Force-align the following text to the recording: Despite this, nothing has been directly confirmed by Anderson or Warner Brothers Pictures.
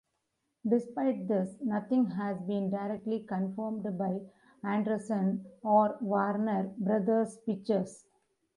Despite 0.67 1.27
this, 1.27 1.55
nothing 1.63 2.07
has 2.07 2.41
been 2.41 2.71
directly 2.71 3.19
confirmed 3.19 3.83
by 3.99 4.21
Anderson 4.63 5.45
or 5.61 5.95
Warner 6.01 6.73
Brothers 6.79 7.37
Pictures. 7.45 8.03